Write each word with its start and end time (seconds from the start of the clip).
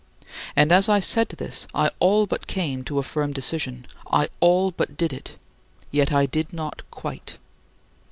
And 0.55 0.71
as 0.71 0.89
I 0.89 0.99
said 0.99 1.29
this 1.29 1.67
I 1.75 1.91
all 1.99 2.25
but 2.25 2.47
came 2.47 2.83
to 2.85 2.97
a 2.97 3.03
firm 3.03 3.33
decision. 3.33 3.85
I 4.11 4.29
all 4.39 4.71
but 4.71 4.97
did 4.97 5.13
it 5.13 5.35
yet 5.91 6.11
I 6.11 6.25
did 6.25 6.51
not 6.53 6.81
quite. 6.89 7.37